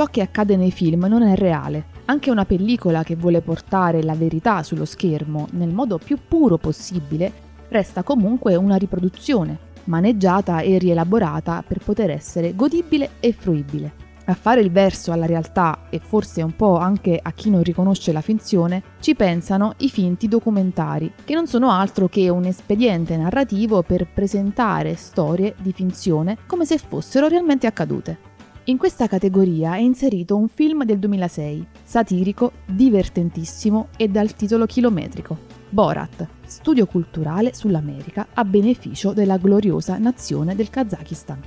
[0.00, 1.84] Ciò che accade nei film non è reale.
[2.06, 7.30] Anche una pellicola che vuole portare la verità sullo schermo nel modo più puro possibile
[7.68, 13.92] resta comunque una riproduzione, maneggiata e rielaborata per poter essere godibile e fruibile.
[14.24, 18.10] A fare il verso alla realtà e forse un po' anche a chi non riconosce
[18.10, 23.82] la finzione, ci pensano i finti documentari, che non sono altro che un espediente narrativo
[23.82, 28.29] per presentare storie di finzione come se fossero realmente accadute.
[28.70, 35.36] In questa categoria è inserito un film del 2006, satirico, divertentissimo e dal titolo chilometrico.
[35.68, 41.40] Borat, studio culturale sull'America a beneficio della gloriosa nazione del Kazakistan.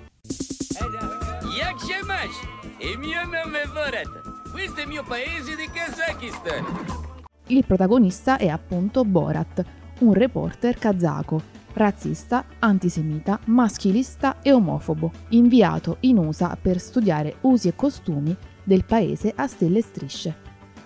[1.57, 2.41] Як Shamash,
[2.91, 4.51] il mio nome è Borat.
[4.51, 6.66] Questo è il mio paese di Kazakistan.
[7.47, 9.63] Il protagonista è appunto Borat,
[9.99, 17.75] un reporter kazako razzista, antisemita, maschilista e omofobo, inviato in USA per studiare usi e
[17.75, 20.35] costumi del paese a stelle e strisce.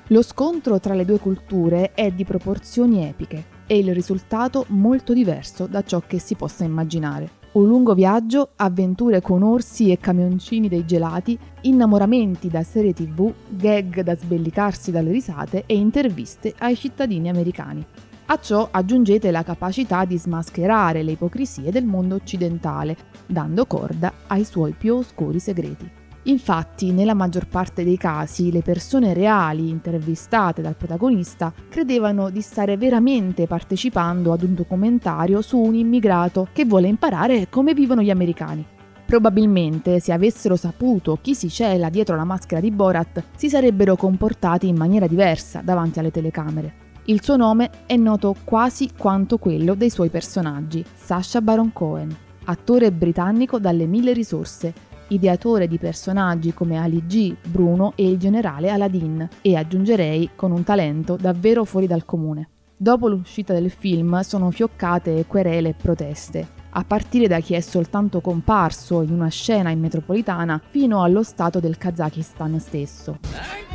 [0.08, 5.68] Lo scontro tra le due culture è di proporzioni epiche e il risultato molto diverso
[5.68, 7.32] da ciò che si possa immaginare.
[7.58, 14.02] Un lungo viaggio, avventure con orsi e camioncini dei gelati, innamoramenti da serie tv, gag
[14.02, 17.86] da sbellicarsi dalle risate e interviste ai cittadini americani.
[18.30, 24.44] A ciò aggiungete la capacità di smascherare le ipocrisie del mondo occidentale, dando corda ai
[24.44, 25.90] suoi più oscuri segreti.
[26.24, 32.76] Infatti, nella maggior parte dei casi, le persone reali intervistate dal protagonista credevano di stare
[32.76, 38.66] veramente partecipando ad un documentario su un immigrato che vuole imparare come vivono gli americani.
[39.06, 44.68] Probabilmente, se avessero saputo chi si cela dietro la maschera di Borat, si sarebbero comportati
[44.68, 46.87] in maniera diversa davanti alle telecamere.
[47.10, 52.14] Il suo nome è noto quasi quanto quello dei suoi personaggi, Sacha Baron Cohen,
[52.44, 54.74] attore britannico dalle mille risorse,
[55.08, 60.64] ideatore di personaggi come Ali G, Bruno e il generale Aladdin, e aggiungerei con un
[60.66, 62.50] talento davvero fuori dal comune.
[62.76, 68.20] Dopo l'uscita del film sono fioccate querele e proteste, a partire da chi è soltanto
[68.20, 73.20] comparso in una scena in metropolitana fino allo stato del Kazakistan stesso.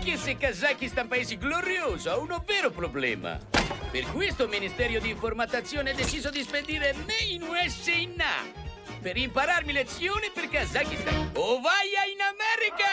[0.05, 3.39] Anche se Kazakistan paese glorioso, ha un vero problema.
[3.89, 7.93] Per questo il Ministero di Informazione ha deciso di spedire me in USA
[9.01, 11.31] per impararmi lezioni per Kazakistan.
[11.35, 12.91] O vai in America!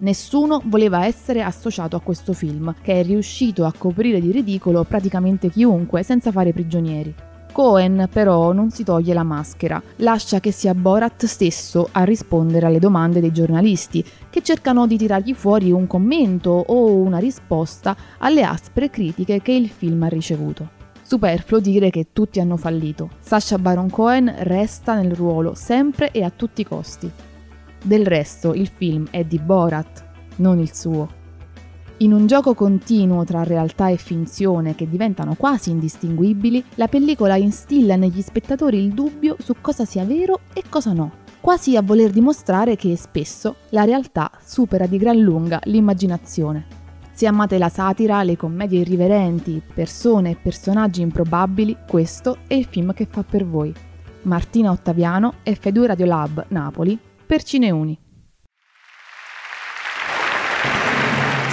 [0.00, 5.48] Nessuno voleva essere associato a questo film, che è riuscito a coprire di ridicolo praticamente
[5.48, 7.25] chiunque senza fare prigionieri.
[7.56, 12.78] Cohen però non si toglie la maschera, lascia che sia Borat stesso a rispondere alle
[12.78, 18.90] domande dei giornalisti, che cercano di tirargli fuori un commento o una risposta alle aspre
[18.90, 20.68] critiche che il film ha ricevuto.
[21.00, 23.08] Superfluo dire che tutti hanno fallito.
[23.20, 27.10] Sasha Baron Cohen resta nel ruolo sempre e a tutti i costi.
[27.82, 30.04] Del resto il film è di Borat,
[30.36, 31.24] non il suo.
[32.00, 37.96] In un gioco continuo tra realtà e finzione che diventano quasi indistinguibili, la pellicola instilla
[37.96, 42.76] negli spettatori il dubbio su cosa sia vero e cosa no, quasi a voler dimostrare
[42.76, 46.66] che spesso la realtà supera di gran lunga l'immaginazione.
[47.14, 52.92] Se amate la satira, le commedie irriverenti, persone e personaggi improbabili, questo è il film
[52.92, 53.72] che fa per voi.
[54.24, 57.98] Martina Ottaviano e Fedue Radiolab Napoli per Cineuni.